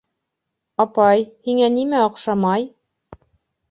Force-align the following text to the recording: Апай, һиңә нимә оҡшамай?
Апай, 0.85 1.23
һиңә 1.51 1.71
нимә 1.77 2.03
оҡшамай? 2.09 2.71